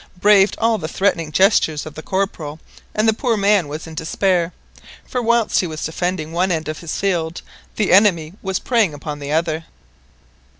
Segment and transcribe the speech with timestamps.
[0.19, 2.59] braved all the threatening gestures of the Corporal,
[2.95, 4.51] and the poor man was in despair,
[5.07, 7.43] for whilst he was defending one end of his field
[7.75, 9.65] the enemy was preying upon the other.